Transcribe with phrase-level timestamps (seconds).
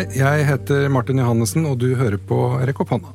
[0.00, 3.10] Hei, jeg heter Martin Johannessen, og du hører på Rekk opp hånda.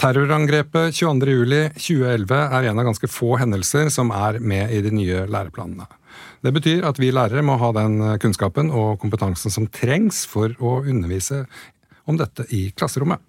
[0.00, 5.84] Terrorangrepet 22.07.2011 er en av ganske få hendelser som er med i de nye læreplanene.
[6.40, 10.78] Det betyr at vi lærere må ha den kunnskapen og kompetansen som trengs for å
[10.80, 11.42] undervise
[12.08, 13.20] om dette i klasserommet.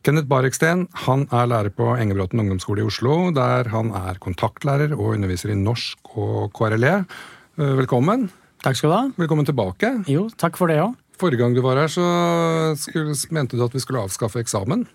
[0.00, 5.18] Kenneth Bareksten han er lærer på Engebråten ungdomsskole i Oslo, der han er kontaktlærer og
[5.18, 7.02] underviser i norsk og KRLE.
[7.60, 8.30] Velkommen.
[8.64, 9.02] Takk skal du ha.
[9.20, 9.92] Velkommen tilbake.
[10.08, 10.96] Jo, takk for det òg.
[11.18, 12.06] Forrige gang du var her, så
[12.78, 14.86] skulle, mente du at vi skulle avskaffe eksamen.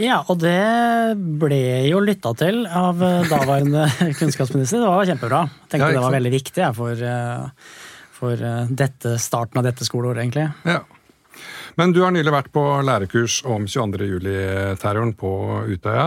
[0.00, 3.86] Ja, og det ble jo lytta til av daværende
[4.20, 4.82] kunnskapsminister.
[4.82, 5.44] Det var kjempebra.
[5.48, 7.78] Jeg tenkte ja, det var veldig viktig for, eh,
[8.18, 10.50] for eh, dette, starten av dette skoleåret, egentlig.
[10.68, 10.82] Ja.
[11.76, 14.06] Men du har nylig vært på lærekurs om 22.
[14.08, 15.30] juli-terroren på
[15.68, 16.06] Utøya.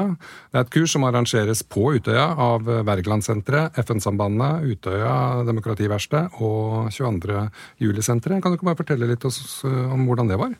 [0.49, 7.43] Det er et kurs som arrangeres på Utøya av Wergelandsenteret, FN-sambandet, Utøya demokrativerksted og 22.
[7.85, 8.41] juli-senteret.
[8.41, 10.57] Kan du ikke bare fortelle litt om hvordan det var?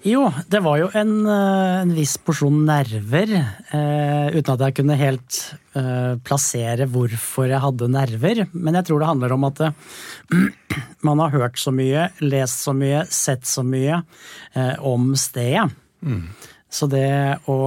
[0.00, 4.96] Jo, det var jo en, eh, en viss porsjon nerver, eh, uten at jeg kunne
[4.96, 5.40] helt
[5.76, 8.46] eh, plassere hvorfor jeg hadde nerver.
[8.54, 9.74] Men jeg tror det handler om at eh,
[11.06, 14.00] man har hørt så mye, lest så mye, sett så mye
[14.54, 15.68] eh, om stedet.
[16.00, 16.30] Mm.
[16.70, 17.10] Så det
[17.50, 17.58] å,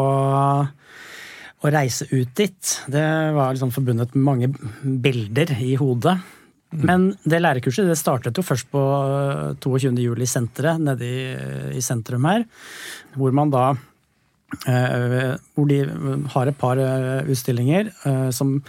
[1.61, 4.49] å reise ut dit, det var liksom forbundet med mange
[4.81, 6.17] bilder i hodet.
[6.81, 8.81] Men det lærekurset det startet jo først på
[9.61, 9.91] 22.
[9.93, 11.23] Eh, nede i,
[11.77, 12.45] i, sentrum her.
[13.17, 13.65] Hvor man da
[14.67, 15.79] eh, Hvor de
[16.33, 17.91] har et par eh, utstillinger
[18.31, 18.61] som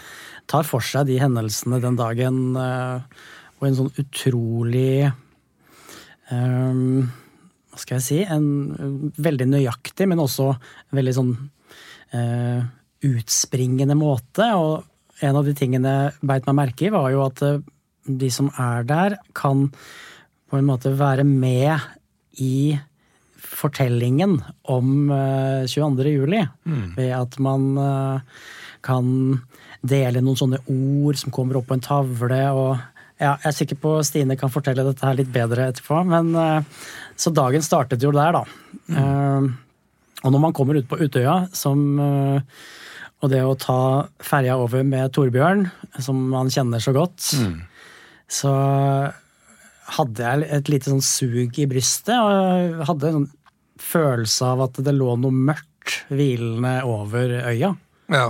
[0.50, 2.56] tar for seg de hendelsene den dagen.
[2.56, 5.08] Og en sånn utrolig
[6.28, 8.22] Hva skal jeg si?
[8.28, 10.52] En veldig nøyaktig, men også
[10.94, 11.36] veldig sånn
[13.05, 14.50] utspringende måte.
[14.60, 17.41] Og en av de tingene beit meg merke i, var jo at
[18.05, 19.69] de som er der, kan
[20.50, 21.81] på en måte være med
[22.42, 22.76] i
[23.54, 24.38] fortellingen
[24.70, 24.91] om
[25.69, 26.04] 22.
[26.04, 26.43] Eh, juli.
[26.66, 26.94] Mm.
[26.97, 28.44] Ved at man eh,
[28.84, 29.09] kan
[29.84, 32.41] dele noen sånne ord som kommer opp på en tavle.
[32.53, 32.70] og
[33.19, 36.04] ja, Jeg er sikker på Stine kan fortelle dette her litt bedre etterpå.
[36.09, 38.44] men eh, Så dagen startet jo der, da.
[38.88, 39.53] Mm.
[40.25, 42.00] Og når man kommer ut på Utøya, som
[43.25, 45.62] og det å ta ferja over med Torbjørn,
[46.03, 47.60] som man kjenner så godt, mm
[48.31, 48.53] så
[49.95, 53.31] hadde jeg et lite sånn sug i brystet, og hadde en sånn
[53.85, 57.75] følelse av at det lå noe mørkt hvilende over øya.
[58.12, 58.29] Ja.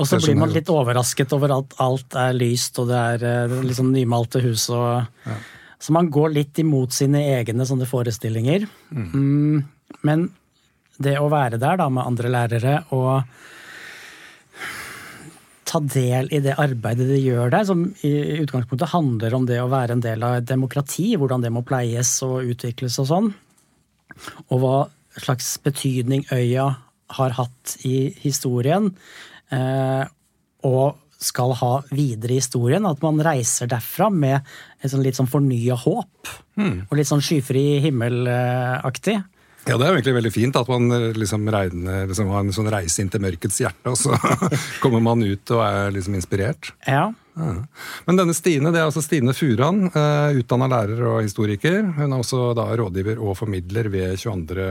[0.00, 3.92] Og så blir man litt overrasket over at alt er lyst, og det er, liksom
[3.92, 4.68] nymalte hus.
[4.72, 5.38] Og, ja.
[5.80, 8.66] Så man går litt imot sine egne sånne forestillinger.
[8.90, 9.08] Mm.
[9.12, 10.26] Mm, men
[11.00, 13.22] det å være der da med andre lærere og
[15.70, 19.70] ta del i det arbeidet de gjør der, som i utgangspunktet handler om det å
[19.70, 23.28] være en del av et demokrati, hvordan det må pleies og utvikles og sånn.
[24.50, 24.78] Og hva
[25.20, 26.72] slags betydning øya
[27.16, 28.90] har hatt i historien.
[29.54, 30.02] Eh,
[30.66, 32.86] og skal ha videre i historien.
[32.88, 34.40] At man reiser derfra med
[34.80, 36.30] et sånn litt sånn fornya håp.
[36.60, 36.86] Mm.
[36.88, 39.18] Og litt sånn skyfri himmelaktig.
[39.68, 42.54] Ja, Det er jo egentlig veldig fint at man eh, liksom, regner, liksom har en
[42.54, 44.16] sånn reise inn til mørkets hjerte, og så
[44.82, 46.72] kommer man ut og er liksom inspirert.
[46.88, 47.10] Ja.
[47.36, 47.52] ja.
[48.06, 51.84] Men denne Stine det er altså Stine Furan, uh, eh, utdanna lærer og historiker.
[51.98, 54.66] Hun er også da rådgiver og formidler ved 22.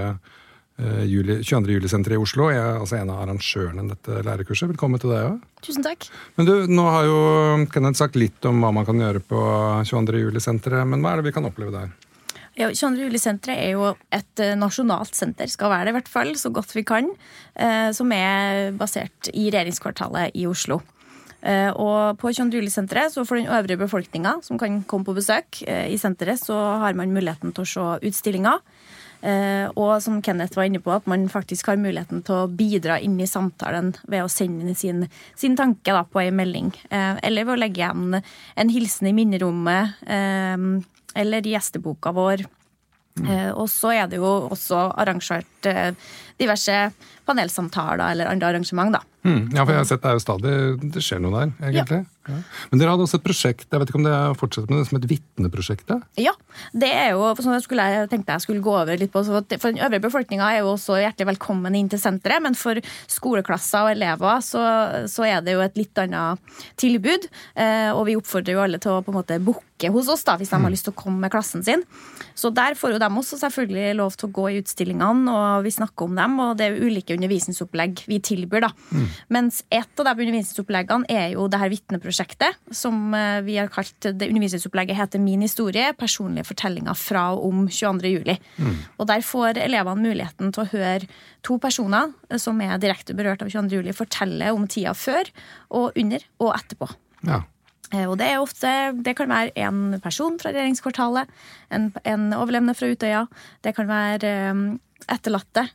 [0.80, 1.76] Uh, juli, 22.
[1.76, 2.50] juli-senteret i Oslo.
[2.50, 4.72] Jeg er altså en av arrangørene i dette lærerkurset.
[4.72, 5.48] Velkommen til deg òg.
[5.68, 6.08] Tusen takk.
[6.40, 7.18] Men du, Nå har jo
[7.74, 9.42] Kenneth sagt litt om hva man kan gjøre på
[9.86, 10.24] 22.
[10.24, 11.92] juli-senteret, men hva er det vi kan oppleve der?
[12.60, 13.06] Ja, 22.
[13.06, 16.74] juli-senteret er jo et eh, nasjonalt senter, skal være det i hvert fall, så godt
[16.76, 17.08] vi kan.
[17.56, 20.82] Eh, som er basert i regjeringskvartalet i Oslo.
[21.40, 22.60] Eh, og på 22.
[22.60, 27.00] juli-senteret, så for den øvrige befolkninga som kan komme på besøk i senteret, så har
[27.00, 28.60] man muligheten til å se utstillinger.
[29.76, 33.18] Og som Kenneth var inne på, at man faktisk har muligheten til å bidra inn
[33.20, 35.02] i samtalen ved å sende inn sin,
[35.36, 36.72] sin tanke da, på ei melding.
[36.88, 40.00] Eller ved å legge igjen en hilsen i minnerommet
[41.16, 42.46] eller gjesteboka vår.
[43.20, 43.30] Mm.
[43.32, 45.92] Eh, og så er det jo også arrangert eh,
[46.40, 46.76] diverse
[47.28, 48.94] panelsamtaler eller andre arrangement.
[48.94, 49.02] da.
[49.28, 50.54] Mm, ja, for jeg har sett det er jo stadig
[50.96, 52.04] det skjer noe der, egentlig.
[52.06, 52.19] Ja.
[52.30, 52.40] Ja.
[52.72, 55.00] Men dere hadde også et prosjekt jeg vet ikke om det fortsetter med det, som
[55.00, 55.94] et vitneprosjekt?
[56.22, 56.34] Ja,
[56.72, 59.24] det er jo sånn jeg, skulle, jeg tenkte jeg skulle gå over litt på.
[59.26, 62.80] For den øvrige befolkninga er jo også hjertelig velkommen inn til senteret, men for
[63.10, 64.64] skoleklasser og elever så,
[65.12, 67.28] så er det jo et litt annet tilbud.
[67.60, 70.36] Eh, og vi oppfordrer jo alle til å på en måte booke hos oss da,
[70.40, 70.74] hvis de har mm.
[70.74, 71.86] lyst til å komme med klassen sin.
[72.36, 75.72] Så der får jo de også selvfølgelig lov til å gå i utstillingene, og vi
[75.76, 76.30] snakker om dem.
[76.30, 78.68] dem, og det er jo ulike undervisningsopplegg vi tilbyr.
[78.68, 78.72] da.
[78.92, 79.08] Mm.
[79.36, 82.19] Mens et av de undervisningsoppleggene er jo det her vitneprosjektet,
[82.76, 87.68] som eh, vi har kalt det undervisningsopplegget heter Min historie personlige fortellinger fra og om
[87.68, 88.12] 22.
[88.14, 88.36] juli.
[88.58, 88.76] Mm.
[88.98, 91.08] Og der får elevene muligheten til å høre
[91.46, 93.80] to personer eh, som er direkte berørt av 22.
[93.80, 95.32] juli, fortelle om tida før
[95.70, 96.90] og under og etterpå.
[97.30, 97.42] Ja.
[97.94, 101.30] Eh, Og det er ofte, det kan være en person fra regjeringskvartalet,
[101.72, 103.26] en, en overlevende fra Utøya,
[103.64, 104.34] det kan være
[105.10, 105.70] etterlatte.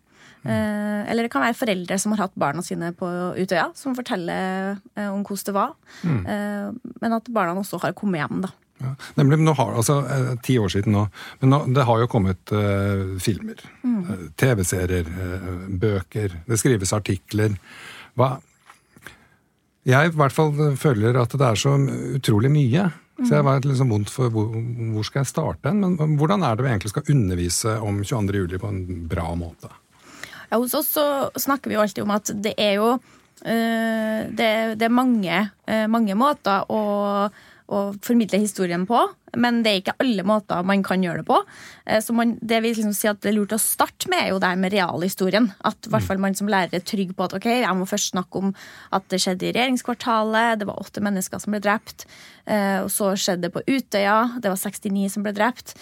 [0.44, 3.08] Eh, Eller det kan være foreldre som har hatt barna sine på
[3.38, 5.74] Utøya, som forteller eh, om hvordan det var.
[6.04, 6.68] Eh,
[7.02, 8.52] Men at barna også har kommet hjem, da.
[8.82, 8.94] Ja.
[9.14, 10.00] Nemlig, nå har, altså,
[10.42, 11.04] Ti år siden nå.
[11.40, 13.60] Men nå, det har jo kommet eh, filmer.
[13.84, 14.32] Mm.
[14.40, 15.46] TV-serier, eh,
[15.80, 16.40] bøker.
[16.48, 17.54] Det skrives artikler.
[18.18, 18.36] Hva
[19.84, 21.76] Jeg i hvert fall føler at det er så
[22.16, 22.90] utrolig mye.
[23.20, 24.48] Så jeg var litt liksom vondt for hvor,
[24.94, 25.70] hvor skal jeg starte.
[25.76, 28.40] Men hvordan er det vi egentlig skal undervise om 22.
[28.42, 29.70] juli på en bra måte?
[30.54, 31.04] Ja, hos oss så
[31.34, 35.88] snakker vi jo alltid om at det er jo eh, det, det er mange, eh,
[35.90, 36.82] mange måter å,
[37.74, 39.00] å formidle historien på,
[39.34, 41.40] men det er ikke alle måter man kan gjøre det på.
[41.90, 44.30] Eh, Så man, det vi liksom sier at det er lurt å starte med, er
[44.30, 45.50] jo det her med realhistorien.
[45.66, 48.44] At hvert fall man som lærer er trygg på at ok, jeg må først snakke
[48.44, 48.54] om
[48.94, 52.06] at det skjedde i regjeringskvartalet, det var åtte mennesker som ble drept.
[52.46, 55.74] Og så skjedde det på Utøya, det var 69 som ble drept.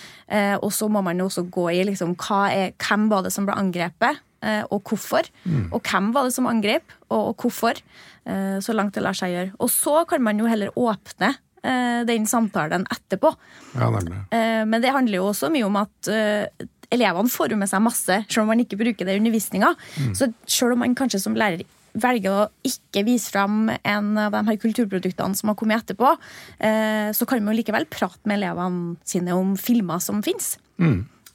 [0.63, 2.15] Og så må man jo også gå i liksom,
[2.47, 4.23] er, hvem var det som ble angrepet,
[4.71, 5.29] og hvorfor.
[5.73, 7.79] Og hvem var det som angrep, og, hvorfor.
[8.27, 9.53] eh, Så langt det lar seg gjøre.
[9.61, 13.35] Og så kan man jo heller åpne eh, den samtalen etterpå.
[13.75, 13.91] Ja.
[14.33, 16.47] Eh, Men det handler jo også mye om at eh,
[16.93, 19.75] elevene får jo med seg masse, selv om man ikke bruker det i undervisninga.
[20.15, 21.63] Så selv om man kanskje som lærer
[21.95, 26.15] velger å ikke vise fram en av de her kulturproduktene som har kommet etterpå,
[26.61, 30.55] eh, så kan man jo likevel prate med elevene sine om filmer som fins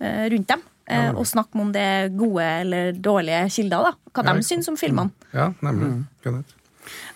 [0.01, 0.61] rundt dem.
[0.87, 3.89] Eh, Og snakke om det gode eller dårlige kilder.
[3.89, 5.11] da, Hva Ja, de syns om filmene.
[5.33, 6.05] Ja, nemlig.
[6.23, 6.43] Mm.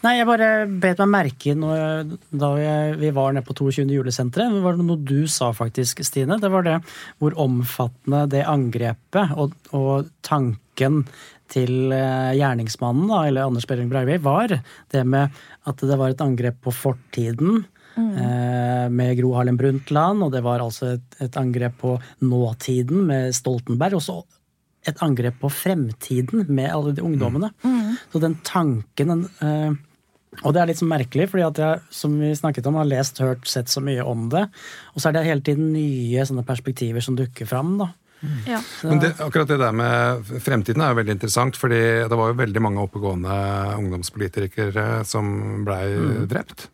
[0.02, 3.86] Nei, jeg bare bet meg merke når, da jeg, vi var nede på 22.
[3.94, 4.62] julesenteret.
[4.64, 6.40] Var Det noe du sa faktisk, Stine.
[6.42, 6.78] Det var det
[7.22, 11.06] hvor omfattende det angrepet og, og tanken
[11.52, 14.54] til eh, gjerningsmannen, da, eller Anders Behring Breivik, var
[14.92, 15.36] det med
[15.68, 17.66] at det var et angrep på fortiden.
[17.98, 23.36] Eh, Med Gro Harlem Brundtland, og det var altså et, et angrep på nåtiden med
[23.36, 24.00] Stoltenberg.
[24.00, 24.20] Og så
[24.88, 27.52] et angrep på fremtiden med alle de ungdommene.
[28.12, 29.72] Så den tanken den, eh,
[30.46, 33.18] Og det er litt så merkelig, fordi at jeg som vi snakket om, har lest,
[33.20, 34.46] hørt, sett så mye om det.
[34.96, 37.78] Og så er det hele tiden nye sånne perspektiver som dukker fram.
[37.78, 37.90] da.
[38.46, 38.60] Ja.
[38.86, 42.38] Men det, akkurat det der med fremtiden er jo veldig interessant, fordi det var jo
[42.42, 43.38] veldig mange oppegående
[43.80, 45.86] ungdomspolitikere som blei
[46.30, 46.70] drept.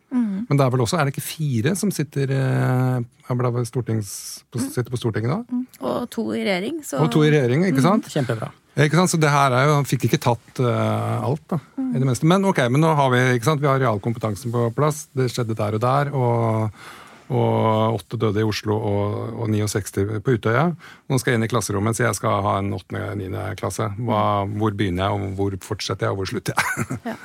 [0.48, 5.00] Men det er vel også, er det ikke fire som sitter, eh, på, sitter på
[5.00, 5.60] Stortinget da?
[5.84, 6.80] Og to i regjering.
[6.86, 8.08] Så Og to i regjering, ikke sant?
[8.08, 8.48] Kjempebra.
[8.78, 9.12] Ikke sant?
[9.12, 11.58] Så det her er jo, Han fikk ikke tatt uh, alt, da.
[11.82, 12.28] i det meste.
[12.30, 13.62] Men ok, men nå har vi ikke sant?
[13.64, 15.08] Vi har realkompetansen på plass.
[15.12, 16.12] Det skjedde der og der.
[16.14, 16.80] Og,
[17.28, 20.70] og åtte døde i Oslo og, og 69 på Utøya.
[21.08, 23.90] Nå skal jeg inn i klasserommet, så jeg skal ha en åttende-niende klasse.
[24.00, 26.98] Hva, hvor begynner jeg, og hvor fortsetter jeg, og hvor slutter jeg?
[27.12, 27.18] Ja.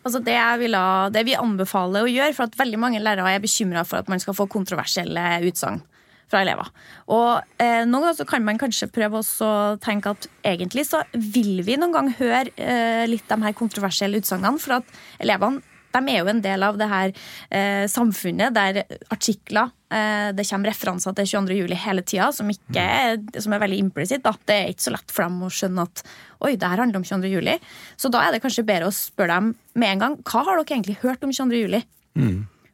[0.00, 3.34] Altså det, jeg vil ha, det vi anbefaler å gjøre, for at veldig mange lærere
[3.36, 5.82] er bekymra for at man skal få kontroversielle utsagn
[6.30, 6.70] fra elever.
[7.10, 11.60] Og eh, Noen ganger så kan man kanskje prøve å tenke at egentlig så vil
[11.66, 15.60] vi noen gang høre eh, litt de her kontroversielle utsagnene, for at elevene
[15.94, 20.70] de er jo en del av det her eh, samfunnet der artikler eh, Det kommer
[20.70, 21.56] referanser til 22.
[21.62, 24.24] juli hele tida, som, er, som er veldig implisitt.
[24.26, 24.34] da.
[24.46, 26.04] Det er ikke så lett for dem å skjønne at
[26.40, 27.32] oi, det her handler om 22.
[27.34, 27.56] juli.
[28.00, 30.78] Så da er det kanskje bedre å spørre dem med en gang hva har dere
[30.78, 31.64] egentlig hørt om 22.
[31.64, 31.82] juli.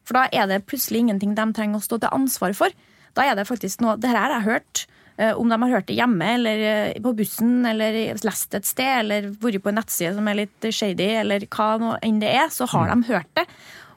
[0.07, 2.75] For da er det plutselig ingenting de trenger å stå til ansvar for.
[3.17, 4.85] Da er det faktisk noe Det her har jeg hørt.
[5.17, 8.99] Eh, Om de har hørt det hjemme eller eh, på bussen eller lest et sted
[8.99, 12.49] eller vært på en nettside som er litt shady, eller hva nå enn det er,
[12.53, 13.47] så har de hørt det.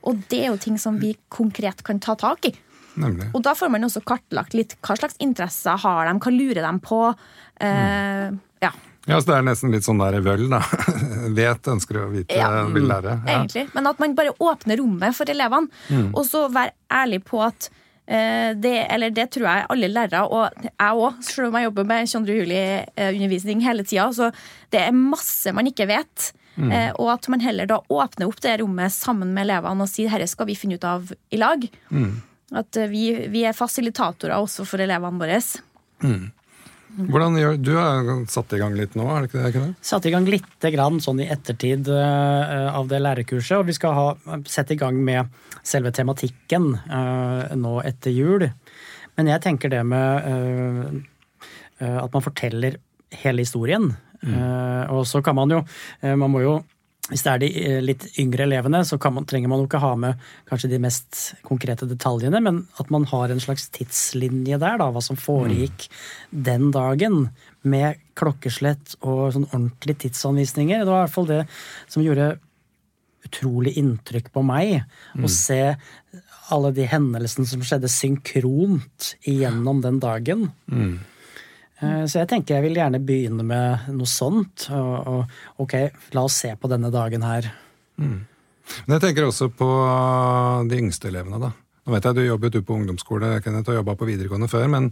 [0.08, 2.54] Og det er jo ting som vi konkret kan ta tak i.
[3.00, 3.28] Nemlig.
[3.36, 6.72] Og da får man også kartlagt litt hva slags interesser har de, hva lurer de
[6.84, 7.02] på.
[7.60, 8.30] Eh,
[8.64, 8.72] ja,
[9.08, 10.60] Ja, så Det er nesten litt sånn der vøll, da.
[11.38, 12.64] Vet, ønsker å vite, Ja.
[12.68, 13.14] vil lære.
[13.26, 13.38] Ja.
[13.38, 13.68] egentlig.
[13.74, 15.68] Men at man bare åpner rommet for elevene.
[16.14, 17.70] Og så være ærlig på at
[18.10, 22.08] det, eller det tror jeg alle lærere, og jeg òg, selv om jeg jobber med
[22.10, 22.38] 22.
[22.40, 24.08] juli-undervisning hele tida.
[24.16, 24.32] Så
[24.74, 26.32] det er masse man ikke vet.
[26.60, 26.72] Mm.
[26.98, 30.26] og at man heller da åpner opp det rommet sammen med elevene og sier herre
[30.28, 31.62] skal vi finne ut av i lag.
[32.50, 35.38] At eh, vi, vi er fasilitatorer også for elevene våre.
[36.96, 39.52] Hvordan gjør, Du har satt i gang litt nå, er det ikke det?
[39.54, 39.86] Kenneth?
[39.86, 43.96] Satt i gang litt grann sånn i ettertid uh, av det lærerkurset, og vi skal
[43.96, 45.30] ha, sette i gang med
[45.62, 48.48] selve tematikken uh, nå etter jul.
[49.16, 50.30] Men jeg tenker det med
[51.80, 52.76] uh, at man forteller
[53.22, 55.62] hele historien Eh, og så kan man jo
[56.02, 56.58] Man må jo
[57.10, 59.92] hvis det er de eh, litt yngre elevene, så man, trenger man jo ikke ha
[59.98, 64.90] med kanskje de mest konkrete detaljene, men at man har en slags tidslinje der, da,
[64.94, 66.44] hva som foregikk mm.
[66.50, 67.24] den dagen.
[67.60, 70.80] Med klokkeslett og sånn ordentlige tidsanvisninger.
[70.80, 71.40] Det var i hvert fall det
[71.92, 72.30] som gjorde
[73.26, 74.86] utrolig inntrykk på meg.
[75.12, 75.26] Mm.
[75.26, 75.60] Å se
[76.50, 80.48] alle de hendelsene som skjedde synkront igjennom den dagen.
[80.70, 80.98] Mm.
[81.80, 84.68] Eh, så jeg tenker jeg vil gjerne begynne med noe sånt.
[84.76, 85.76] Og, og ok,
[86.16, 87.48] la oss se på denne dagen her.
[88.00, 88.20] Mm.
[88.84, 89.70] Men jeg tenker også på
[90.70, 91.50] de yngste elevene, da.
[91.80, 94.90] Nå vet jeg Du jobbet du på ungdomsskole Kenneth, og jobba på videregående før, men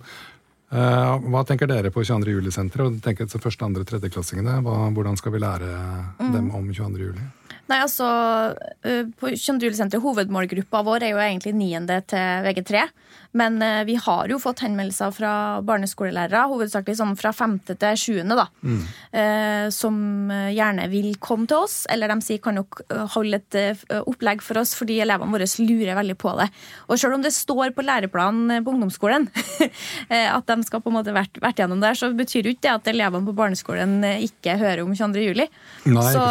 [0.72, 2.32] uh, hva tenker dere på 22.
[2.32, 2.88] juli-senteret?
[2.88, 4.56] Og tenker første, andre, tredjeklassingene.
[4.64, 5.68] Hvordan skal vi lære
[6.18, 6.32] mm.
[6.34, 7.04] dem om 22.
[7.04, 7.28] juli?
[7.68, 8.08] Nei, altså,
[9.20, 12.00] på Kjønndulesenteret, Hovedmålgruppa vår er jo egentlig 9.
[12.08, 12.86] til VG3.
[13.36, 15.32] Men eh, vi har jo fått henvendelser fra
[15.66, 18.46] barneskolelærere, hovedsakelig sånn fra femte til sjuende, da.
[18.64, 18.80] Mm.
[19.20, 19.98] Eh, som
[20.32, 22.80] eh, gjerne vil komme til oss, eller de sier kan nok
[23.14, 26.48] holde et opplegg for oss, fordi elevene våre lurer veldig på det.
[26.88, 29.26] Og selv om det står på læreplanen på ungdomsskolen
[30.38, 32.74] at de skal på en måte vært, vært gjennom der, så betyr jo ikke det
[32.74, 35.24] at elevene på barneskolen ikke hører om 22.
[35.26, 35.48] juli.
[35.88, 36.24] Nei, så,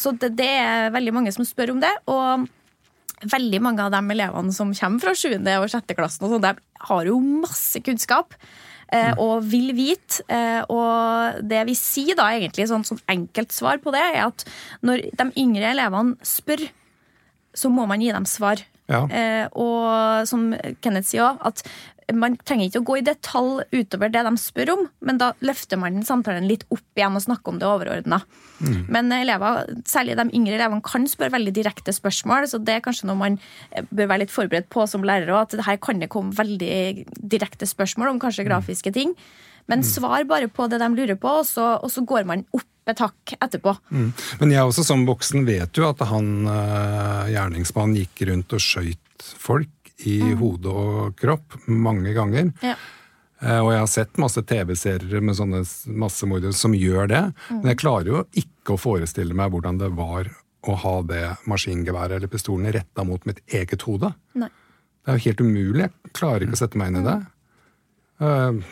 [0.00, 1.94] så det, det er veldig mange som spør om det.
[2.10, 2.46] og
[3.24, 5.38] veldig mange av de elevene som kommer fra 7.
[5.38, 5.94] og 6.
[5.96, 8.34] klassen, og sånt, de har jo masse kunnskap.
[8.92, 9.20] Eh, mm.
[9.22, 10.22] og vil vite.
[10.28, 14.44] Eh, og det vi sier da, egentlig, sånn, sånn enkelt svar på det, er at
[14.84, 16.66] når de yngre elevene spør,
[17.54, 18.60] så må man gi dem svar.
[18.90, 19.04] Ja.
[19.08, 20.50] Eh, og som
[20.84, 21.64] Kenneth sier òg, at
[22.12, 25.80] man trenger ikke å gå i detalj utover det de spør om, men da løfter
[25.80, 28.18] man samtalen litt opp igjen og snakker om det overordna.
[28.60, 28.82] Mm.
[28.92, 33.08] Men elever, særlig de yngre elevene kan spørre veldig direkte spørsmål, så det er kanskje
[33.08, 33.38] noe man
[33.70, 37.06] eh, bør være litt forberedt på som lærer òg, at her kan det komme veldig
[37.16, 38.50] direkte spørsmål om kanskje mm.
[38.52, 39.16] grafiske ting.
[39.70, 39.88] Men mm.
[39.88, 43.00] svar bare på det de lurer på, og så, og så går man opp et
[43.00, 43.72] hakk etterpå.
[43.90, 44.10] Mm.
[44.40, 49.30] Men jeg også som voksen vet jo at han uh, gjerningsmannen gikk rundt og skøyt
[49.40, 50.36] folk i mm.
[50.40, 52.52] hode og kropp mange ganger.
[52.64, 52.76] Ja.
[53.44, 55.62] Eh, og jeg har sett masse TV-serier med sånne
[56.00, 57.22] massemordere som gjør det.
[57.48, 57.60] Mm.
[57.60, 60.30] Men jeg klarer jo ikke å forestille meg hvordan det var
[60.64, 64.14] å ha det maskingeværet eller pistolen retta mot mitt eget hode.
[64.40, 64.48] Nei.
[65.04, 65.88] Det er jo helt umulig.
[66.06, 67.18] Jeg klarer ikke å sette meg inn i det.
[68.24, 68.62] Eh,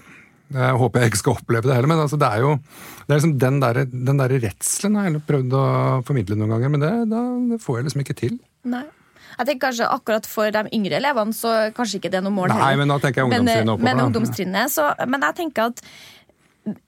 [0.55, 3.19] jeg håper jeg ikke skal oppleve det heller, men altså, det er jo det er
[3.19, 5.67] liksom den der, den der redselen har jeg prøvd å
[6.07, 8.37] formidle noen ganger, men det, da, det får jeg liksom ikke til.
[8.73, 8.85] Nei.
[9.33, 12.53] Jeg tenker kanskje Akkurat for de yngre elevene så kanskje ikke det er noe mål.
[12.53, 13.87] Nei, men da tenker jeg ungdomstrinnet oppover.
[13.89, 15.81] Men, ungdomstrinnet, så, men jeg tenker at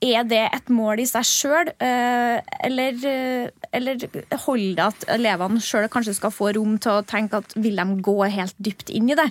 [0.04, 2.36] er det et mål i seg sjøl, eh,
[2.68, 4.04] eller, eh, eller
[4.44, 7.96] holder det at elevene sjøl kanskje skal få rom til å tenke at vil de
[8.06, 9.26] gå helt dypt inn i det?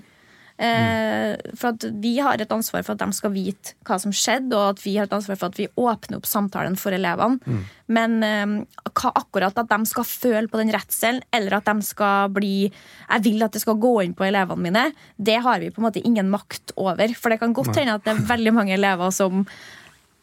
[0.63, 1.55] Mm.
[1.59, 4.75] For at Vi har et ansvar for at de skal vite hva som skjedde, og
[4.75, 7.39] at vi har et ansvar for at vi åpner opp samtalen for elevene.
[7.43, 7.63] Mm.
[7.97, 8.53] Men eh,
[8.89, 13.25] hva akkurat at de skal føle på den redselen, eller at de skal bli Jeg
[13.25, 14.85] vil at det skal gå inn på elevene mine,
[15.17, 17.15] det har vi på en måte ingen makt over.
[17.17, 19.43] For det kan godt hende at det er veldig mange elever som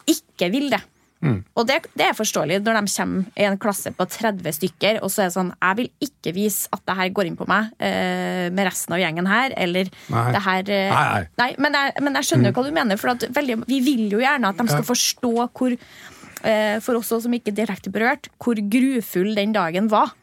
[0.09, 0.81] ikke vil det.
[1.21, 1.41] Mm.
[1.53, 5.11] Og det, det, er forståelig når de kommer i en klasse på 30 stykker, og
[5.13, 7.69] så er det sånn Jeg vil ikke vise at det her går inn på meg
[7.77, 10.23] eh, med resten av gjengen her, eller nei.
[10.33, 11.27] det her eh, nei, nei.
[11.43, 12.57] nei, men, jeg, men jeg skjønner mm.
[12.57, 14.89] hva du mener, for veldig, vi vil jo gjerne at de skal ja.
[14.89, 20.15] forstå hvor eh, For oss som ikke er direkte berørt, hvor grufull den dagen var.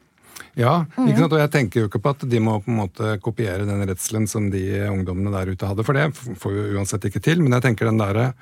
[0.59, 1.19] Ja, ikke mm.
[1.21, 1.35] sant?
[1.37, 4.27] og jeg tenker jo ikke på at de må på en måte kopiere den redselen
[4.31, 7.45] som de ungdommene der ute hadde, for det får jo uansett ikke til.
[7.45, 8.33] Men jeg tenker den derre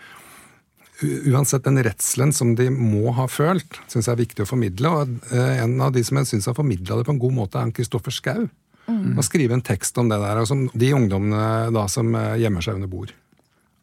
[1.03, 4.93] uansett den redselen som de må ha følt, syns jeg er viktig å formidle.
[4.93, 7.61] Og eh, en av de som jeg syns har formidla det på en god måte,
[7.61, 8.47] er Kristoffer Schou.
[8.87, 9.17] Mm.
[9.19, 10.41] Å skrive en tekst om det der.
[10.41, 13.13] Og som de ungdommene da som eh, gjemmer seg under bord.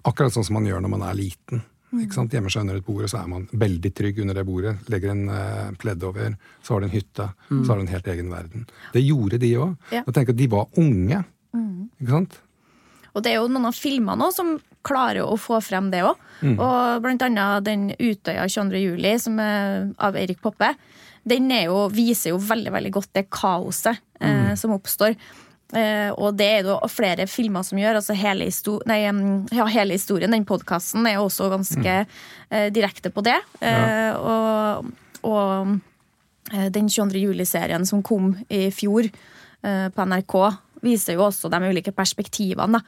[0.07, 1.63] Akkurat sånn som man gjør når man er liten.
[2.01, 2.33] Ikke sant?
[2.33, 4.73] Gjemmer seg under et bord, og så er man veldig trygg under det bordet.
[4.89, 6.33] Legger en uh, pledd over,
[6.65, 7.27] så har du en hytte.
[7.51, 7.59] Mm.
[7.59, 8.65] Så har du en helt egen verden.
[8.95, 9.75] Det gjorde de òg.
[9.93, 10.01] Ja.
[10.01, 11.21] Og tenk at de var unge.
[11.53, 11.91] Mm.
[12.01, 12.39] Ikke sant?
[13.13, 16.19] Og det er jo noen av filmene som klarer å få frem det òg.
[16.43, 16.57] Mm.
[16.57, 18.83] Og blant annet den Utøya 22.
[18.83, 20.73] juli, som er av Erik Poppe,
[21.23, 24.57] den jo, viser jo veldig veldig godt det kaoset eh, mm.
[24.59, 25.15] som oppstår.
[25.73, 28.01] Eh, og det er det flere filmer som gjør.
[28.01, 28.49] altså Hele,
[28.89, 28.99] nei,
[29.55, 32.11] ja, hele historien, den podkasten, er jo også ganske mm.
[32.49, 33.39] eh, direkte på det.
[33.63, 33.71] Ja.
[33.71, 34.91] Eh, og,
[35.29, 35.73] og
[36.51, 37.23] eh, den 22.
[37.23, 40.37] juli-serien som kom i fjor eh, på NRK,
[40.83, 42.85] viser jo også de ulike perspektivene da,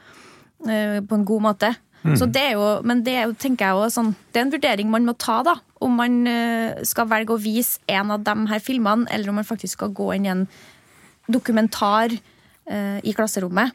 [0.65, 1.69] på en god måte.
[2.05, 2.15] Mm.
[2.21, 4.51] Så det er jo, men det er jo, tenker jeg også, sånn, det er en
[4.53, 5.55] vurdering man må ta, da.
[5.81, 9.47] Om man uh, skal velge å vise en av de her filmene, eller om man
[9.47, 10.45] faktisk skal gå inn i en
[11.31, 13.73] dokumentar uh, i klasserommet.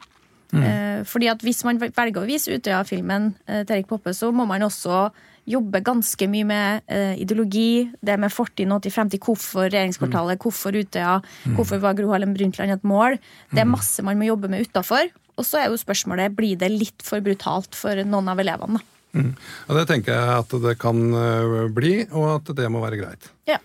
[0.51, 0.63] Mm.
[0.63, 4.63] Uh, fordi at Hvis man velger å vise Utøya-filmen til Erik Poppe, så må man
[4.67, 5.09] også
[5.49, 9.23] jobbe ganske mye med uh, ideologi, det med fortid, nåtid, fremtid.
[9.25, 10.43] Hvorfor regjeringskvartalet, Mm.
[10.43, 11.15] hvorfor Utøya,
[11.57, 13.17] hvorfor var Gro Harlem Brundtland et mål?
[13.51, 13.71] Det er Mm.
[13.75, 15.09] masse man må jobbe med utafor.
[15.37, 18.81] Og så er jo spørsmålet blir det litt for brutalt for noen av elevene.
[19.11, 19.33] Mm.
[19.67, 23.27] Og det tenker jeg at det kan øh, bli, og at det må være greit.
[23.49, 23.59] Ja.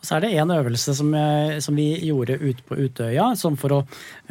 [0.00, 3.58] Og så er det en øvelse som, eh, som vi gjorde ute på Utøya, som
[3.60, 3.80] for å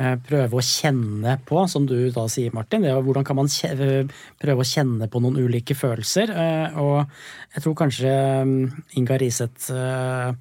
[0.01, 2.81] eh, prøve å kjenne på, som du da sier, Martin.
[2.81, 6.33] Det er hvordan kan man kje, eh, prøve å kjenne på noen ulike følelser.
[6.33, 7.05] Eh, og
[7.53, 8.15] jeg tror kanskje
[8.49, 8.65] mm,
[8.97, 10.33] Inga Riseth, eh,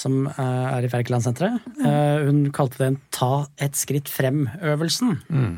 [0.00, 5.18] som eh, er i Wergelandsenteret, eh, hun kalte det en ta et skritt frem-øvelsen.
[5.28, 5.50] Eh,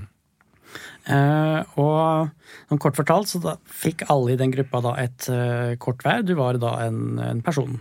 [1.02, 2.28] og
[2.68, 6.22] sånn kort fortalt så da fikk alle i den gruppa da et eh, kort hver.
[6.22, 7.80] Du var da en, en person.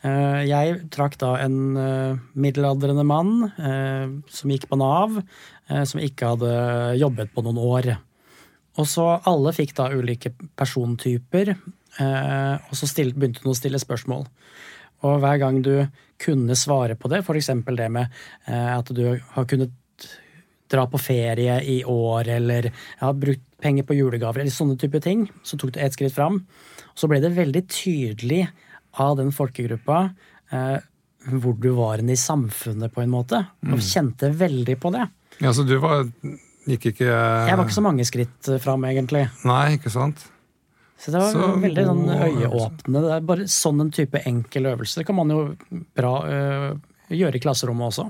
[0.00, 5.18] Eh, jeg trakk da en eh, middelaldrende mann eh, som gikk på Nav,
[5.68, 6.54] eh, som ikke hadde
[7.00, 7.90] jobbet på noen år.
[8.80, 13.82] Og så alle fikk da ulike persontyper, eh, og så still, begynte hun å stille
[13.82, 14.24] spørsmål.
[15.04, 15.74] Og hver gang du
[16.20, 17.52] kunne svare på det, f.eks.
[17.76, 18.08] det med
[18.46, 19.04] eh, at du
[19.34, 19.76] har kunnet
[20.70, 25.00] dra på ferie i år, eller jeg har brukt penger på julegaver, eller sånne type
[25.04, 26.44] ting, så tok du et skritt fram.
[26.96, 28.44] Så ble det veldig tydelig
[29.00, 30.02] av den folkegruppa
[30.52, 30.78] eh,
[31.30, 33.42] hvor du var i samfunnet, på en måte.
[33.68, 35.06] Og kjente veldig på det.
[35.40, 36.06] Ja, så du var
[36.68, 39.26] gikk ikke Jeg var ikke så mange skritt fram, egentlig.
[39.48, 40.24] Nei, ikke sant?
[41.00, 43.02] Så det var Så veldig sånn øyeåpnende.
[43.06, 45.00] Det er bare sånn en type enkel øvelse.
[45.00, 45.38] Det kan man jo
[45.96, 46.72] bra øh,
[47.08, 48.08] gjøre i klasserommet også.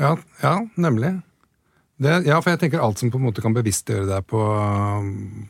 [0.00, 1.18] Ja, ja nemlig.
[1.96, 4.40] Det, ja, for jeg tenker alt som på en måte kan bevisstgjøre deg på,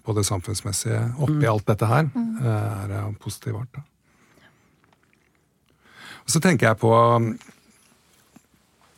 [0.07, 3.73] på det samfunnsmessige oppi alt dette her, eh, er av positiv art.
[3.75, 3.83] Da.
[6.27, 7.33] Og så tenker jeg på um,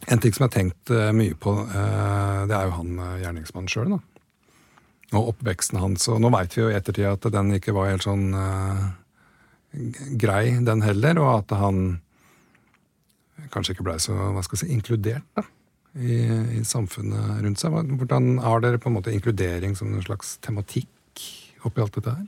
[0.09, 1.53] en ting som jeg har tenkt eh, mye på.
[1.69, 3.99] eh, Det er jo han eh, gjerningsmannen sjøl, da.
[5.17, 6.05] Og oppveksten hans.
[6.13, 8.91] Og nå veit vi jo i ettertid at den ikke var helt sånn uh,
[10.21, 11.21] grei, den heller.
[11.25, 12.03] Og at han
[13.53, 15.45] kanskje ikke blei så hva skal jeg si, inkludert da,
[15.99, 16.23] i,
[16.59, 17.75] i samfunnet rundt seg.
[17.99, 21.25] Hvordan har dere på en måte inkludering som en slags tematikk
[21.67, 22.27] oppi alt dette her?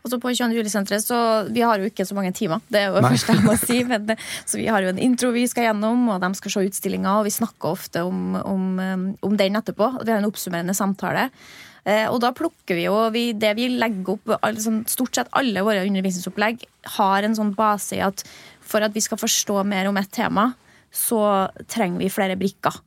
[0.00, 0.54] Og så på 22.
[0.56, 1.16] juli-senteret, så
[1.52, 3.80] Vi har jo ikke så mange timer, det er jo det første jeg må si.
[3.84, 4.14] Men,
[4.48, 7.18] så vi har jo en intro vi skal gjennom, og de skal se utstillinga.
[7.20, 9.90] Og vi snakker ofte om, om, um, om den etterpå.
[9.98, 11.28] og Vi har en oppsummerende samtale.
[11.84, 15.30] Eh, og da plukker vi jo vi, Det vi legger opp alle, sånn, Stort sett
[15.32, 16.66] alle våre undervisningsopplegg
[16.98, 18.20] har en sånn base i at
[18.70, 20.50] for at vi skal forstå mer om et tema,
[20.92, 21.22] så
[21.70, 22.80] trenger vi flere brikker.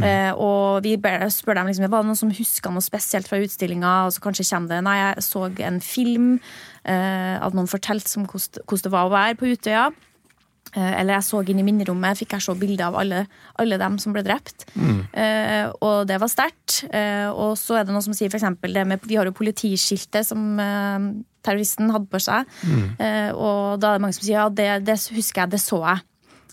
[0.00, 0.94] Eh, og vi
[1.28, 3.96] spør dem liksom, var det noen som husker noe spesielt fra utstillinga.
[4.06, 6.30] Og så kanskje kommer det Nei, jeg så en film
[6.84, 9.90] eh, av noen fortalte om hvordan det var å være på Utøya.
[10.72, 13.26] Eh, eller jeg så inn i minnerommet, fikk jeg se bilder av alle,
[13.60, 14.64] alle dem som ble drept.
[14.72, 16.78] Eh, og det var sterkt.
[16.88, 20.30] Eh, og så er det noen som sier eksempel det med Vi har jo politiskiltet
[20.30, 21.10] som eh,
[21.44, 22.48] terroristen hadde på seg.
[22.96, 25.82] Eh, og da er det mange som sier ja, det, det husker jeg, det så
[25.84, 26.06] jeg.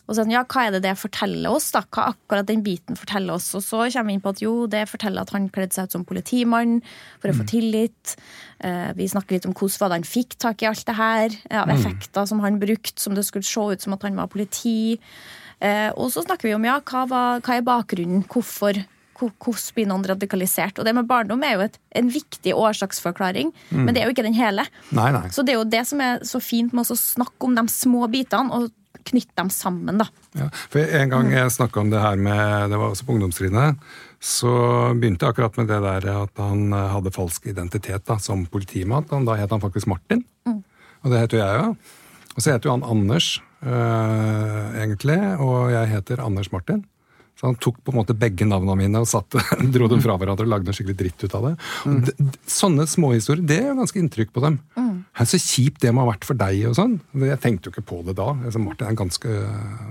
[0.10, 1.68] Og sånn, ja, Hva er det det forteller oss?
[1.76, 1.84] da?
[1.94, 3.52] Hva akkurat den biten forteller oss?
[3.54, 5.96] Og så kommer vi inn på at jo, det forteller at han kledde seg ut
[6.00, 6.80] som politimann
[7.22, 8.16] for å få tillit.
[8.66, 11.30] Eh, vi snakker litt om hvordan var det han fikk tak i alt det her.
[11.52, 14.98] Ja, effekter som han brukte, som det skulle se ut som at han var politi.
[15.62, 18.26] Eh, og så snakker vi om ja, hva, var, hva er bakgrunnen?
[18.26, 18.82] Hvorfor?
[19.20, 20.80] Hvor- Hvordan blir noen radikalisert?
[20.80, 24.24] Og det med barndom er jo et, en viktig årsaksforklaring, men det er jo ikke
[24.24, 24.64] den hele.
[24.96, 25.26] Nei, nei.
[25.36, 28.08] Så det er jo det som er så fint med å snakke om de små
[28.10, 28.72] bitene og
[29.08, 29.98] knytte dem sammen.
[30.02, 30.08] da.
[30.38, 33.78] Ja, for En gang jeg snakka om det her med Det var også på ungdomstrinnet.
[34.20, 34.52] Så
[35.00, 39.06] begynte jeg akkurat med det der at han hadde falsk identitet da, som politimann.
[39.26, 40.26] Da het han faktisk Martin.
[40.46, 41.76] Og det heter jo jeg òg.
[42.36, 45.20] Og så heter jo han Anders, øh, egentlig.
[45.40, 46.84] Og jeg heter Anders Martin.
[47.40, 49.40] Så han tok på en måte begge navnene mine og satte,
[49.74, 51.54] dro dem fra hverandre og lagde noe skikkelig dritt ut av det.
[52.10, 54.58] D- sånne småhistorier, det gjør ganske inntrykk på dem.
[54.76, 54.89] Hei,
[55.28, 56.94] Så kjipt det må ha vært for deg og sånn.
[57.20, 58.30] Jeg tenkte jo ikke på det da.
[58.38, 59.40] Altså, Martin er en ganske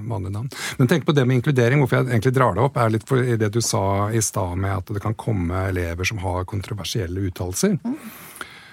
[0.08, 0.48] vanlig navn.
[0.78, 1.82] Men tenk på det med inkludering.
[1.82, 4.56] Hvorfor jeg egentlig drar det opp, er litt for i det du sa i stad
[4.62, 7.76] med at det kan komme elever som har kontroversielle uttalelser.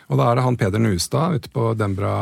[0.06, 2.15] Og da er det han Peder Nustad ute på Dembra,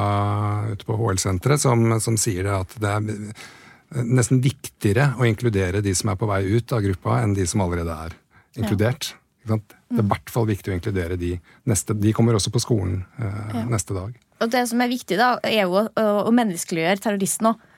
[0.72, 6.10] ute på HL-senteret som, som sier at det er nesten viktigere å inkludere de som
[6.14, 8.16] er på vei ut av gruppa, enn de som allerede er
[8.58, 9.14] inkludert.
[9.44, 9.76] Ikke sant?
[9.94, 11.34] Det er i hvert fall viktig å inkludere de
[11.70, 11.94] neste.
[11.94, 14.16] De kommer også på skolen eh, neste dag.
[14.44, 17.70] Og det som er viktig, da, er jo å, menneskeliggjøre terroristen òg.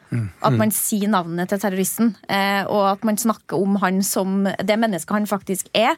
[0.46, 4.78] At man sier navnet til terroristen, eh, og at man snakker om han som det
[4.80, 5.98] mennesket han faktisk er.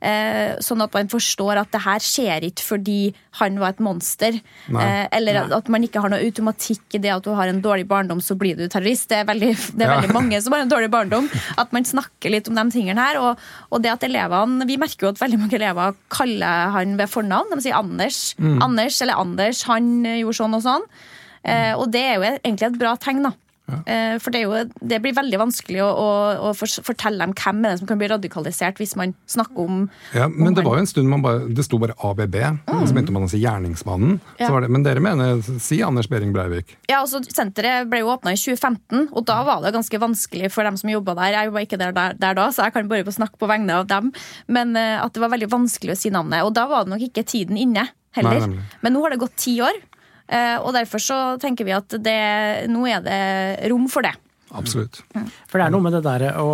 [0.00, 2.98] Eh, sånn at man forstår at det her skjer ikke fordi
[3.40, 4.36] han var et monster.
[4.70, 4.84] Nei.
[4.84, 7.88] Eh, eller at, man ikke har noe automatikk i det at du har en dårlig
[7.90, 9.08] barndom, så blir du terrorist.
[9.10, 9.96] Det er veldig, det er Ja.
[9.98, 11.26] veldig mange som har en dårlig barndom.
[11.58, 13.18] At man snakker litt om de tingene her.
[13.18, 13.38] Og,
[13.72, 17.54] og det at elevene Vi merker jo at veldig mange elever kaller han ved fornavn.
[17.58, 18.34] De sier Anders.
[18.38, 20.86] Anders eller Anders, han gjorde sånn og sånn.
[21.42, 23.32] Eh, og det er jo egentlig et bra tegn, da.
[23.68, 26.08] Eh, For det, er jo, det blir veldig vanskelig å, å,
[26.48, 29.82] å fortelle dem hvem er det som kan bli radikalisert hvis man snakker om
[30.16, 32.36] Ja, men det var jo en stund man bare, det sto bare ABB,
[32.68, 34.18] så begynte man å si gjerningsmannen.
[34.38, 34.48] Ja.
[34.48, 36.76] Så var det, men dere mener, si Anders Behring Breivik.
[36.88, 40.66] Ja, altså Senteret ble jo åpna i 2015, og da var det ganske vanskelig for
[40.68, 41.36] dem som jobba der.
[41.36, 43.88] Jeg var ikke der, der, der da, så jeg kan bare snakke på vegne av
[43.90, 44.12] dem.
[44.48, 46.44] Men eh, at det var veldig vanskelig å si navnet.
[46.46, 48.46] Og da var det nok ikke tiden inne heller.
[48.48, 48.66] Nei.
[48.84, 49.76] Men nå har det gått ti år,
[50.28, 52.18] og derfor så tenker vi at det,
[52.68, 53.20] nå er det
[53.72, 54.12] rom for det.
[54.56, 55.02] Absolutt.
[55.48, 56.48] For det er noe med det derre å,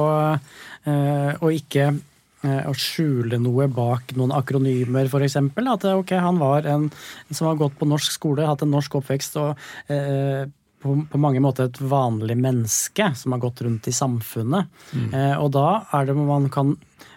[0.89, 5.39] eh, å ikke eh, å skjule noe bak noen akronymer, f.eks.
[5.39, 6.89] At eh, ok, han var en
[7.31, 10.45] som har gått på norsk skole, hatt en norsk oppvekst og eh,
[10.85, 14.73] på, på mange måter et vanlig menneske som har gått rundt i samfunnet.
[15.15, 16.75] Eh, og da er det man kan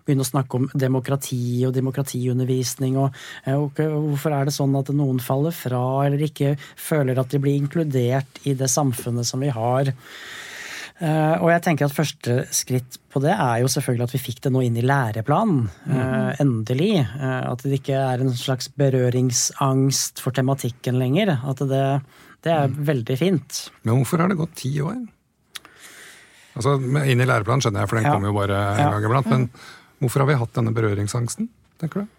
[0.07, 2.97] begynne å snakke om demokrati og demokratiundervisning.
[3.03, 3.13] Og,
[3.53, 7.59] og hvorfor er det sånn at noen faller fra eller ikke føler at de blir
[7.59, 9.93] inkludert i det samfunnet som vi har?
[10.97, 14.39] Uh, og jeg tenker at første skritt på det er jo selvfølgelig at vi fikk
[14.47, 15.67] det nå inn i læreplanen.
[15.85, 17.03] eh, endelig.
[17.19, 21.35] Uh, at det ikke er en slags berøringsangst for tematikken lenger.
[21.45, 21.83] At det,
[22.45, 23.61] det er veldig fint.
[23.83, 24.97] Men hvorfor har det gått ti år?
[26.57, 28.13] Altså, Inn i læreplanen skjønner jeg, for den Ja.
[28.15, 28.89] kommer jo bare en Ja.
[28.95, 29.29] gang iblant.
[29.29, 29.49] Men
[30.01, 31.49] hvorfor har vi hatt denne berøringsangsten,
[31.81, 32.13] tenker du?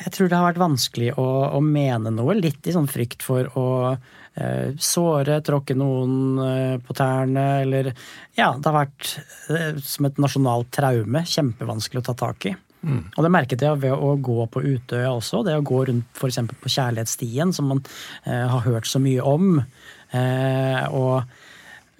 [0.00, 3.50] Jeg tror det har vært vanskelig å, å mene noe, litt i sånn frykt for
[3.60, 7.92] å eh, såre, tråkke noen eh, på tærne, eller
[8.38, 9.12] Ja, det har vært
[9.52, 11.26] eh, som et nasjonalt traume.
[11.28, 12.54] Kjempevanskelig å ta tak i.
[12.80, 15.42] Og det merket jeg ved å gå på Utøya også.
[15.44, 16.40] Det å gå rundt f.eks.
[16.62, 17.82] på Kjærlighetsstien, som man
[18.24, 19.60] eh, har hørt så mye om.
[20.16, 21.28] Eh, og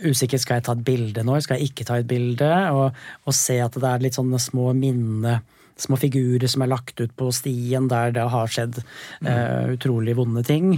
[0.06, 2.50] usikker skal jeg ta et bilde nå, skal jeg ikke ta et bilde?
[2.76, 5.40] Og, og se at det er litt sånne små minne,
[5.80, 10.44] små figurer som er lagt ut på stien der det har skjedd eh, utrolig vonde
[10.46, 10.74] ting.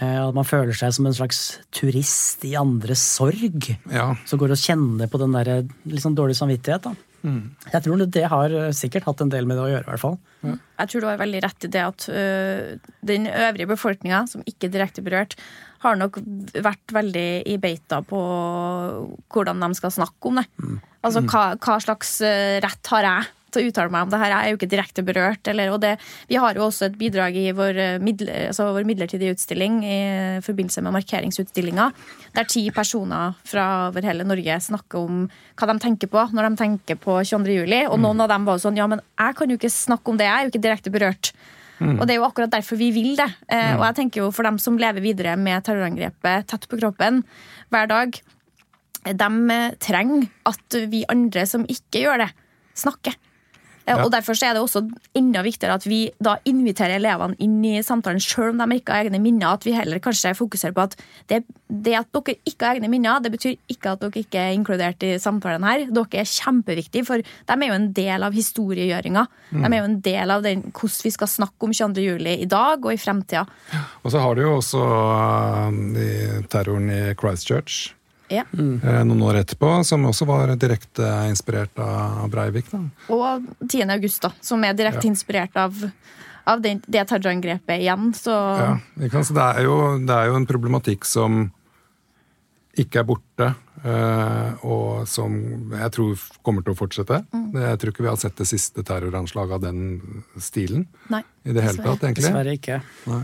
[0.00, 1.40] Eh, at man føler seg som en slags
[1.74, 3.70] turist i andres sorg.
[3.92, 6.88] Ja, Som går og kjenner på den der dårlige sånn samvittighet.
[6.90, 6.94] da.
[7.24, 9.90] Jeg tror det, det har eh, sikkert hatt en del med det å gjøre, i
[9.92, 10.18] hvert fall.
[10.44, 12.24] Jeg tror du har veldig rett i det at ø,
[13.06, 15.38] den øvrige befolkninga, som ikke er direkte berørt,
[15.84, 16.18] har nok
[16.64, 18.20] vært veldig i beita på
[19.32, 20.48] hvordan de skal snakke om det.
[21.04, 24.32] Altså hva, hva slags øh, rett har jeg til å uttale meg om det her?
[24.32, 25.50] Jeg er jo ikke direkte berørt.
[25.50, 25.92] Eller, og det,
[26.30, 29.98] vi har jo også et bidrag i vår, øh, midler, altså vår midlertidige utstilling i
[30.44, 31.90] forbindelse med markeringsutstillinga,
[32.34, 36.62] der ti personer fra over hele Norge snakker om hva de tenker på når de
[36.62, 37.58] tenker på 22.
[37.60, 37.84] juli.
[37.90, 40.18] Og noen av dem var jo sånn ja, men jeg kan jo ikke snakke om
[40.20, 41.34] det, jeg er jo ikke direkte berørt.
[41.80, 43.26] Og det er jo akkurat derfor vi vil det.
[43.48, 47.24] Eh, Og jeg tenker jo for dem som lever videre med terrorangrepet tett på kroppen
[47.74, 48.14] hver dag,
[49.04, 52.30] de eh, trenger at vi andre som ikke gjør det,
[52.74, 53.14] snakker.
[53.86, 57.60] Eh, Og Derfor så er det også enda viktigere at vi da inviterer elevene inn
[57.64, 59.54] i samtalen, selv om de ikke har egne minner.
[59.54, 60.96] At vi heller kanskje fokuserer på at
[61.28, 64.54] det, det at dere ikke har egne minner, det betyr ikke at dere ikke er
[64.56, 65.86] inkludert i samtalen her.
[65.92, 69.26] Dere er kjempeviktige, for de er jo en del av historiegjøringa.
[69.52, 72.04] De er jo en del av den, hvordan vi skal snakke om 22.
[72.04, 73.44] juli i dag og i fremtida.
[74.04, 77.92] Og så har du jo også øh, terroren i Christchurch
[78.32, 78.44] Ja.
[78.52, 82.70] eh, noen år etterpå, som også var direkte inspirert av Breivik.
[82.70, 82.80] da.
[83.12, 83.90] Og 10.
[83.90, 85.10] august, da, som er direkte Ja.
[85.10, 85.74] inspirert av,
[86.46, 88.12] av det, det terrorangrepet igjen.
[88.14, 89.26] Så Ja, ikke sant?
[89.26, 91.52] Så det er, jo, det er jo en problematikk som
[92.76, 97.20] ikke er borte, eh, og som jeg tror kommer til å fortsette.
[97.54, 101.22] Jeg tror ikke vi har sett det siste terroranslaget av den stilen nei.
[101.46, 102.24] i det hele tatt, egentlig.
[102.32, 102.80] Dessverre ikke.
[103.06, 103.22] Nei.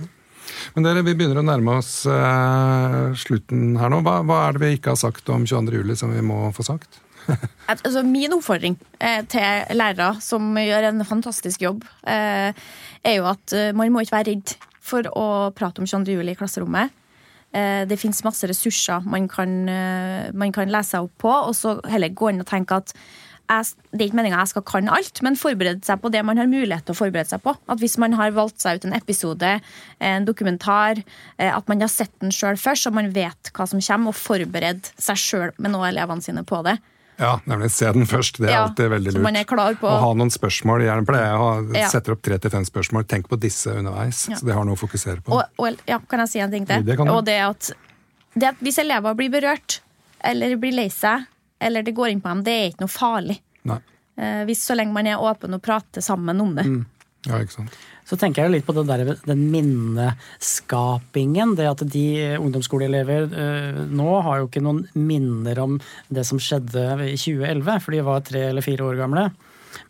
[0.74, 4.00] Men dere, vi begynner å nærme oss eh, slutten her nå.
[4.06, 5.80] Hva, hva er det vi ikke har sagt om 22.
[5.82, 7.00] juli som vi må få sagt?
[7.70, 12.50] Altså, min oppfordring eh, til lærere som gjør en fantastisk jobb, eh,
[13.06, 14.56] er jo at eh, man må ikke være redd
[14.90, 16.16] for å prate om 22.
[16.18, 16.96] juli i klasserommet.
[17.50, 21.54] Eh, det fins masse ressurser man kan, eh, man kan lese seg opp på, og
[21.58, 22.94] så heller gå inn og tenke at
[23.50, 26.38] jeg, det er ikke meninga jeg skal kan alt, men forberede seg på det man
[26.38, 27.56] har mulighet til å forberede seg på.
[27.68, 29.60] At Hvis man har valgt seg ut en episode,
[30.00, 31.02] en dokumentar,
[31.38, 34.14] eh, at man har sett den sjøl først, så man vet hva som kommer, og
[34.16, 36.78] forberede seg sjøl med noe av elevene sine på det.
[37.20, 38.38] Ja, nemlig se den først.
[38.40, 39.22] Det er Ja, alltid veldig så lurt.
[39.26, 40.80] man er klar på- Å ha noen spørsmål.
[40.86, 41.88] Gjerne pleier jeg å Ja.
[41.88, 43.04] setter opp tre til fem spørsmål.
[43.06, 44.36] Tenk på disse underveis, Ja.
[44.36, 45.32] så det har noe å fokusere på.
[45.32, 46.82] Og, og ja, kan jeg si en ting til?
[46.82, 47.02] Det du.
[47.10, 47.72] Og det at
[48.38, 49.80] det at hvis elever blir berørt,
[50.24, 51.26] eller blir lei seg,
[51.60, 53.38] eller det går inn på dem, det er ikke noe farlig.
[54.20, 56.66] Eh, hvis, så lenge man er åpen og prater sammen om det.
[57.28, 57.72] Ja, ikke sant.
[58.08, 61.54] Så tenker jeg jo litt på den, der, den minneskapingen.
[61.58, 62.06] Det at de
[62.40, 65.72] ungdomsskoleelever eh, nå har jo ikke noen minner om
[66.08, 69.24] det som skjedde i 2011, for de var tre eller fire år gamle.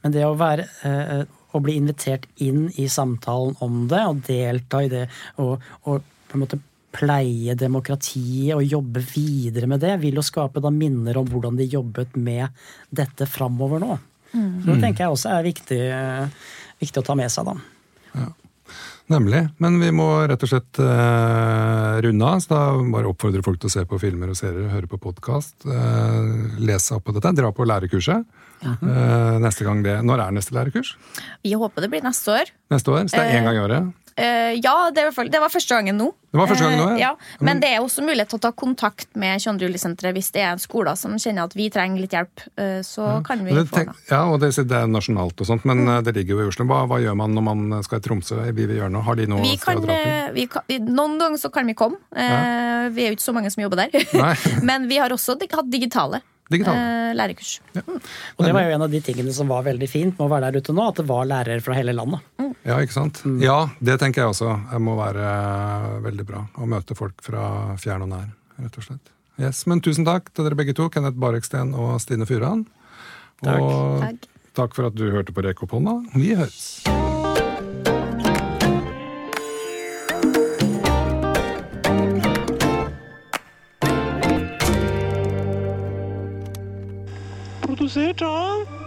[0.02, 1.22] Men det å, være, eh,
[1.56, 5.06] å bli invitert inn i samtalen om det, og delta i det,
[5.40, 5.52] og,
[5.87, 5.94] og
[6.30, 6.61] på en måte
[6.94, 11.68] pleie demokratiet og jobbe videre med det, vil jo skape da minner om hvordan de
[11.70, 12.48] jobbet med
[12.90, 13.98] dette framover nå.
[14.31, 16.50] Så det tenker jeg også er viktig, eh,
[16.83, 17.57] viktig å ta med seg, da.
[19.11, 19.40] Nemlig.
[19.59, 22.42] Men vi må rett og slett uh, runde av.
[22.42, 22.61] Så da
[22.92, 25.57] bare oppfordre folk til å se på filmer og serier, høre på podkast.
[25.66, 27.33] uh, lese opp på dette.
[27.40, 28.29] Dra på lærerkurset.
[28.62, 29.96] Uh, neste gang det.
[30.07, 30.94] Når er neste lærerkurs?
[31.42, 32.55] Vi håper det blir neste år.
[32.70, 33.09] Neste år?
[33.11, 33.90] Så det er én gang i året?
[34.20, 36.11] Eh, ja, det, fall- det var første gangen nå.
[36.30, 37.09] Det var første gangen nå, ja.
[37.11, 37.38] ja.
[37.42, 39.64] Men det er også mulighet til å ta kontakt med 22.
[39.66, 42.44] juli-senteret hvis det er en skole som kjenner at vi trenger litt hjelp.
[42.61, 43.94] eh, Så kan vi det, få det.
[44.12, 46.68] ja, og det, det er nasjonalt og sånt, men eh, det ligger jo i Oslo.
[46.70, 48.38] Hva, hva gjør man når man skal i Tromsø?
[48.52, 49.02] Vi vil gjøre noe.
[49.09, 51.98] Har de noe Vi kan, eh, vi kan, vi, noen ganger så kan vi komme.
[52.14, 52.87] Ja.
[52.94, 54.35] Vi er jo ikke så mange som jobber der.
[54.68, 56.76] Men vi har også hatt digitale, Digitale.
[57.10, 57.14] eh,
[57.74, 57.82] Ja.
[57.86, 60.50] Og det var jo en av de tingene som var veldig fint med å være
[60.52, 62.20] der ute nå, at det var lærere fra hele landet.
[62.66, 63.22] Ja, ikke sant?
[63.40, 64.50] Ja, det tenker jeg også.
[64.70, 68.28] Det må være eh, veldig bra å møte folk fra fjern og nær,
[68.62, 69.14] rett og slett.
[69.40, 72.66] Yes, Men tusen takk til dere begge to, Kenneth Bareksten og Stine Furan.
[73.42, 73.60] Takk.
[73.60, 74.26] Og Takk.
[74.54, 75.96] takk for at du hørte på Rekk opp hånda.
[76.14, 76.82] Vi høres.
[87.90, 88.80] Produsert av